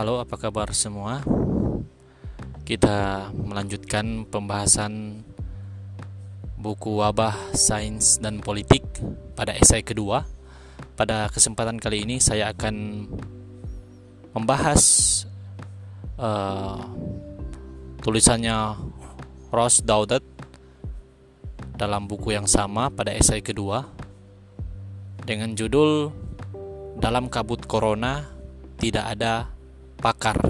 Halo, 0.00 0.16
apa 0.16 0.40
kabar 0.40 0.72
semua? 0.72 1.20
Kita 2.64 3.28
melanjutkan 3.36 4.24
pembahasan 4.24 5.20
buku 6.56 7.04
wabah 7.04 7.36
sains 7.52 8.16
dan 8.16 8.40
politik 8.40 8.80
pada 9.36 9.52
esai 9.52 9.84
kedua. 9.84 10.24
Pada 10.96 11.28
kesempatan 11.28 11.76
kali 11.76 12.08
ini 12.08 12.16
saya 12.16 12.48
akan 12.48 13.04
membahas 14.32 14.80
uh, 16.16 16.80
tulisannya 18.00 18.80
Ross 19.52 19.84
Daudet 19.84 20.24
dalam 21.76 22.08
buku 22.08 22.32
yang 22.32 22.48
sama 22.48 22.88
pada 22.88 23.12
esai 23.12 23.44
kedua 23.44 23.84
dengan 25.28 25.52
judul 25.52 26.08
Dalam 26.96 27.28
Kabut 27.28 27.68
Corona 27.68 28.24
Tidak 28.80 29.04
Ada 29.04 29.59
Pakar. 30.00 30.40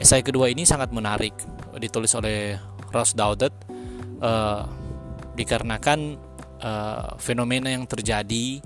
Esai 0.00 0.24
kedua 0.24 0.48
ini 0.48 0.64
sangat 0.64 0.88
menarik, 0.96 1.36
ditulis 1.76 2.16
oleh 2.16 2.56
Ross 2.88 3.12
Daudet, 3.12 3.52
uh, 4.24 4.64
dikarenakan 5.36 6.16
uh, 6.64 7.20
fenomena 7.20 7.68
yang 7.68 7.84
terjadi 7.84 8.64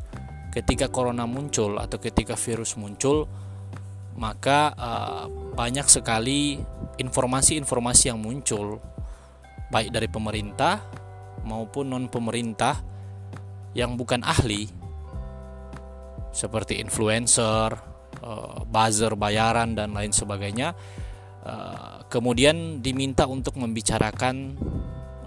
ketika 0.55 0.87
corona 0.87 1.27
muncul 1.27 1.83
atau 1.83 1.99
ketika 1.99 2.39
virus 2.39 2.79
muncul, 2.79 3.27
maka 4.15 4.71
uh, 4.79 5.27
banyak 5.59 5.91
sekali 5.91 6.63
informasi-informasi 7.03 8.15
yang 8.15 8.23
muncul, 8.23 8.79
baik 9.75 9.91
dari 9.91 10.07
pemerintah 10.07 10.79
maupun 11.43 11.91
non 11.91 12.07
pemerintah 12.07 12.79
yang 13.75 13.99
bukan 13.99 14.23
ahli 14.23 14.71
seperti 16.31 16.79
influencer, 16.79 17.94
uh, 18.25 18.65
buzzer 18.65 19.13
bayaran 19.15 19.77
dan 19.77 19.93
lain 19.93 20.11
sebagainya 20.11 20.73
uh, 21.45 22.09
kemudian 22.09 22.81
diminta 22.81 23.29
untuk 23.29 23.61
membicarakan 23.61 24.57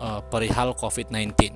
uh, 0.02 0.22
perihal 0.26 0.74
COVID-19 0.74 1.54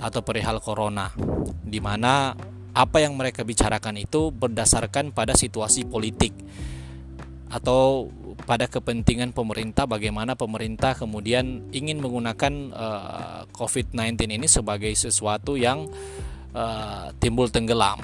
atau 0.00 0.20
perihal 0.26 0.58
corona 0.58 1.14
di 1.62 1.78
mana 1.78 2.34
apa 2.70 2.98
yang 3.02 3.14
mereka 3.18 3.46
bicarakan 3.46 3.98
itu 3.98 4.30
berdasarkan 4.34 5.14
pada 5.14 5.34
situasi 5.34 5.86
politik 5.86 6.34
atau 7.50 8.06
pada 8.46 8.70
kepentingan 8.70 9.34
pemerintah 9.34 9.84
bagaimana 9.84 10.38
pemerintah 10.38 10.94
kemudian 10.94 11.66
ingin 11.74 11.98
menggunakan 11.98 12.52
uh, 12.72 13.40
COVID-19 13.50 14.38
ini 14.38 14.46
sebagai 14.46 14.94
sesuatu 14.94 15.58
yang 15.58 15.90
uh, 16.54 17.10
timbul 17.18 17.50
tenggelam. 17.50 18.00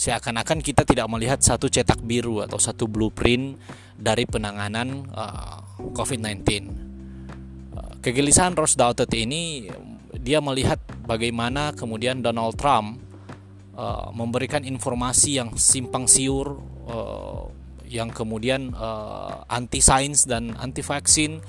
Seakan-akan 0.00 0.64
kita 0.64 0.88
tidak 0.88 1.12
melihat 1.12 1.44
satu 1.44 1.68
cetak 1.68 2.00
biru 2.00 2.40
atau 2.40 2.56
satu 2.56 2.88
blueprint 2.88 3.60
dari 4.00 4.24
penanganan 4.24 5.04
uh, 5.12 5.60
COVID-19. 5.92 6.40
Uh, 6.40 8.00
kegelisahan 8.00 8.56
Ross 8.56 8.80
Doughtet 8.80 9.12
ini 9.12 9.68
dia 10.16 10.40
melihat 10.40 10.80
bagaimana 11.04 11.76
kemudian 11.76 12.24
Donald 12.24 12.56
Trump 12.56 12.96
uh, 13.76 14.08
memberikan 14.16 14.64
informasi 14.64 15.36
yang 15.36 15.52
simpang 15.60 16.08
siur 16.08 16.56
uh, 16.88 17.52
yang 17.84 18.08
kemudian 18.08 18.72
uh, 18.72 19.44
anti 19.52 19.84
sains 19.84 20.24
dan 20.24 20.56
anti 20.56 20.80
vaksin 20.80 21.44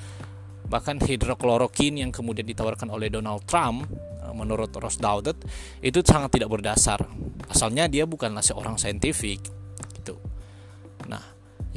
bahkan 0.67 0.99
hidroklorokin 0.99 2.03
yang 2.03 2.11
kemudian 2.11 2.43
ditawarkan 2.43 2.91
oleh 2.91 3.07
Donald 3.07 3.47
Trump 3.47 3.87
menurut 4.31 4.71
Ross 4.79 4.99
Daudet 4.99 5.35
itu 5.83 5.99
sangat 6.03 6.39
tidak 6.39 6.51
berdasar 6.51 7.00
asalnya 7.61 7.85
dia 7.85 8.09
bukanlah 8.09 8.41
seorang 8.41 8.73
saintifik 8.81 9.37
gitu. 10.01 10.17
Nah 11.05 11.21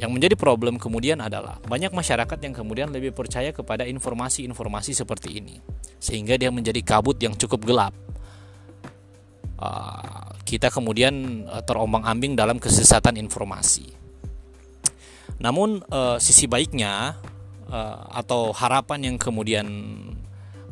yang 0.01 0.09
menjadi 0.09 0.33
problem 0.33 0.81
kemudian 0.81 1.21
adalah 1.21 1.61
banyak 1.61 1.93
masyarakat 1.93 2.41
yang 2.41 2.57
kemudian 2.57 2.89
lebih 2.89 3.13
percaya 3.13 3.53
kepada 3.53 3.85
informasi-informasi 3.85 4.97
seperti 4.97 5.37
ini 5.37 5.61
sehingga 6.01 6.41
dia 6.41 6.49
menjadi 6.49 6.81
kabut 6.81 7.21
yang 7.21 7.37
cukup 7.37 7.69
gelap. 7.69 7.93
Uh, 9.61 10.33
kita 10.41 10.73
kemudian 10.73 11.45
uh, 11.45 11.61
terombang-ambing 11.61 12.33
dalam 12.33 12.57
kesesatan 12.57 13.21
informasi. 13.21 13.85
Namun 15.37 15.85
uh, 15.93 16.17
sisi 16.17 16.49
baiknya 16.49 17.13
uh, 17.69 18.09
atau 18.09 18.49
harapan 18.57 19.13
yang 19.13 19.15
kemudian 19.21 19.69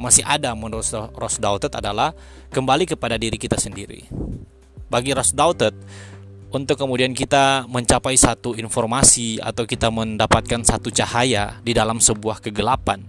masih 0.02 0.26
ada 0.26 0.58
menurut 0.58 0.90
Ross 1.14 1.38
Doughtet 1.38 1.70
adalah 1.78 2.18
kembali 2.50 2.90
kepada 2.90 3.14
diri 3.14 3.38
kita 3.38 3.62
sendiri. 3.62 4.10
Bagi 4.94 5.10
Ross 5.10 5.34
Doughtet 5.34 5.74
untuk 6.54 6.78
kemudian 6.78 7.18
kita 7.18 7.66
mencapai 7.66 8.14
satu 8.14 8.54
informasi 8.54 9.42
atau 9.42 9.66
kita 9.66 9.90
mendapatkan 9.90 10.62
satu 10.62 10.94
cahaya 10.94 11.58
di 11.66 11.74
dalam 11.74 11.98
sebuah 11.98 12.38
kegelapan, 12.38 13.02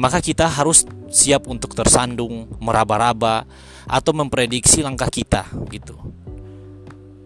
maka 0.00 0.24
kita 0.24 0.48
harus 0.48 0.88
siap 1.12 1.44
untuk 1.52 1.76
tersandung, 1.76 2.48
meraba-raba 2.64 3.44
atau 3.84 4.16
memprediksi 4.16 4.80
langkah 4.80 5.12
kita 5.12 5.44
gitu. 5.68 6.00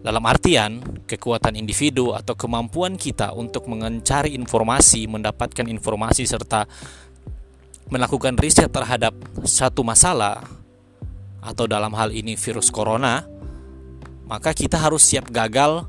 Dalam 0.03 0.19
artian, 0.27 0.83
kekuatan 1.07 1.55
individu 1.55 2.11
atau 2.11 2.35
kemampuan 2.35 2.99
kita 2.99 3.31
untuk 3.31 3.71
mencari 3.71 4.35
informasi, 4.35 5.07
mendapatkan 5.07 5.63
informasi 5.63 6.27
serta 6.27 6.67
melakukan 7.87 8.35
riset 8.35 8.67
terhadap 8.67 9.15
satu 9.47 9.79
masalah 9.87 10.43
atau 11.39 11.71
dalam 11.71 11.95
hal 11.95 12.11
ini 12.11 12.35
virus 12.35 12.67
corona, 12.67 13.23
maka 14.27 14.55
kita 14.55 14.79
harus 14.79 15.03
siap 15.03 15.27
gagal 15.29 15.87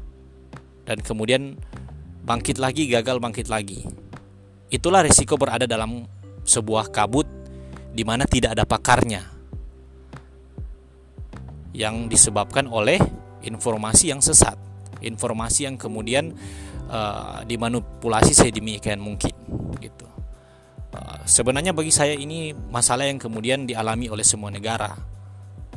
dan 0.84 0.98
kemudian 1.00 1.56
bangkit 2.24 2.58
lagi, 2.58 2.88
gagal 2.90 3.20
bangkit 3.20 3.48
lagi. 3.48 3.86
Itulah 4.72 5.04
risiko 5.06 5.38
berada 5.38 5.68
dalam 5.68 6.08
sebuah 6.44 6.90
kabut 6.90 7.28
di 7.94 8.02
mana 8.02 8.26
tidak 8.26 8.58
ada 8.58 8.66
pakarnya 8.66 9.22
yang 11.74 12.06
disebabkan 12.06 12.66
oleh 12.70 12.98
informasi 13.42 14.10
yang 14.10 14.22
sesat, 14.22 14.56
informasi 15.02 15.66
yang 15.70 15.76
kemudian 15.76 16.34
uh, 16.90 17.42
dimanipulasi 17.46 18.34
sedemikian 18.34 18.98
mungkin 18.98 19.34
gitu. 19.78 20.06
Uh, 20.94 21.22
sebenarnya 21.26 21.74
bagi 21.74 21.90
saya 21.90 22.14
ini 22.14 22.54
masalah 22.54 23.06
yang 23.06 23.18
kemudian 23.18 23.66
dialami 23.66 24.10
oleh 24.10 24.22
semua 24.22 24.50
negara, 24.54 24.94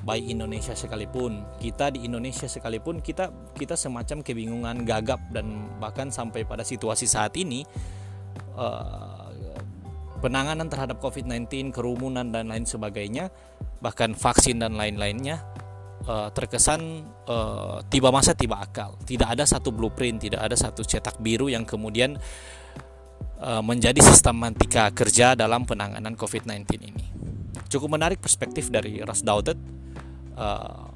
baik 0.07 0.31
Indonesia 0.31 0.71
sekalipun. 0.71 1.43
Kita 1.59 1.91
di 1.91 2.07
Indonesia 2.07 2.47
sekalipun 2.47 3.03
kita 3.03 3.27
kita 3.59 3.75
semacam 3.75 4.23
kebingungan, 4.23 4.87
gagap 4.87 5.19
dan 5.35 5.67
bahkan 5.83 6.07
sampai 6.07 6.47
pada 6.47 6.63
situasi 6.63 7.03
saat 7.03 7.35
ini 7.35 7.67
uh, 8.55 9.27
penanganan 10.23 10.71
terhadap 10.71 11.03
COVID-19, 11.03 11.75
kerumunan 11.75 12.31
dan 12.31 12.47
lain 12.47 12.63
sebagainya, 12.63 13.27
bahkan 13.83 14.15
vaksin 14.15 14.63
dan 14.63 14.79
lain-lainnya 14.79 15.43
uh, 16.07 16.31
terkesan 16.31 17.03
uh, 17.27 17.83
tiba 17.91 18.07
masa 18.07 18.31
tiba 18.31 18.63
akal. 18.63 18.95
Tidak 19.03 19.27
ada 19.27 19.43
satu 19.43 19.75
blueprint, 19.75 20.31
tidak 20.31 20.39
ada 20.47 20.55
satu 20.55 20.87
cetak 20.87 21.19
biru 21.19 21.51
yang 21.51 21.67
kemudian 21.67 22.15
uh, 23.43 23.61
menjadi 23.61 23.99
sistematika 23.99 24.87
kerja 24.95 25.35
dalam 25.35 25.67
penanganan 25.67 26.15
COVID-19 26.15 26.63
ini. 26.79 27.05
Cukup 27.67 27.99
menarik 27.99 28.23
perspektif 28.23 28.71
dari 28.71 29.03
Ras 29.03 29.21
Daudet. 29.21 29.76
Uh, 30.37 30.93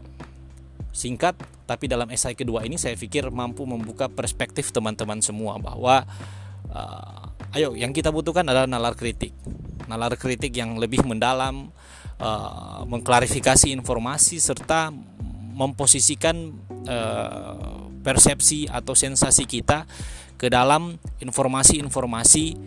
singkat, 0.91 1.33
tapi 1.65 1.87
dalam 1.87 2.11
esai 2.11 2.35
kedua 2.35 2.67
ini 2.67 2.75
saya 2.75 2.93
pikir 2.99 3.31
mampu 3.31 3.63
membuka 3.63 4.11
perspektif 4.11 4.75
teman-teman 4.75 5.23
semua 5.23 5.55
bahwa 5.57 6.03
uh, 6.69 7.55
ayo 7.55 7.73
yang 7.73 7.95
kita 7.95 8.11
butuhkan 8.11 8.45
adalah 8.45 8.67
nalar 8.67 8.93
kritik. 8.93 9.31
Nalar 9.87 10.13
kritik 10.19 10.51
yang 10.53 10.77
lebih 10.77 11.03
mendalam, 11.07 11.71
uh, 12.19 12.83
mengklarifikasi 12.85 13.71
informasi 13.71 14.37
serta 14.37 14.93
memposisikan 15.51 16.53
uh, 16.87 17.87
persepsi 18.05 18.67
atau 18.67 18.93
sensasi 18.95 19.47
kita 19.47 19.87
ke 20.35 20.49
dalam 20.49 20.97
informasi-informasi 21.21 22.57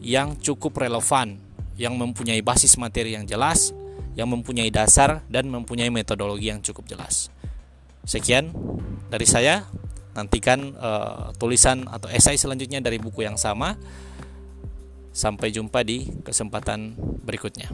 yang 0.00 0.34
cukup 0.40 0.80
relevan, 0.80 1.36
yang 1.76 1.94
mempunyai 1.94 2.40
basis 2.40 2.80
materi 2.80 3.12
yang 3.12 3.28
jelas, 3.28 3.76
yang 4.20 4.28
mempunyai 4.28 4.68
dasar 4.68 5.24
dan 5.32 5.48
mempunyai 5.48 5.88
metodologi 5.88 6.52
yang 6.52 6.60
cukup 6.60 6.84
jelas. 6.84 7.32
Sekian 8.04 8.52
dari 9.08 9.24
saya. 9.24 9.64
Nantikan 10.10 10.74
uh, 10.74 11.30
tulisan 11.38 11.86
atau 11.86 12.10
esai 12.10 12.36
selanjutnya 12.36 12.84
dari 12.84 13.00
buku 13.00 13.24
yang 13.24 13.40
sama. 13.40 13.80
Sampai 15.16 15.54
jumpa 15.54 15.80
di 15.80 16.12
kesempatan 16.20 16.98
berikutnya. 17.24 17.72